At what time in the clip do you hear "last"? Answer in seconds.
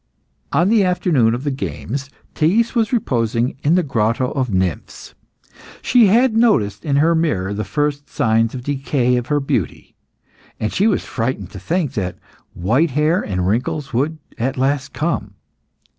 14.57-14.91